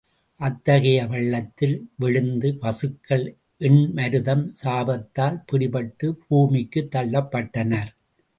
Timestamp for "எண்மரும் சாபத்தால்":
3.57-5.43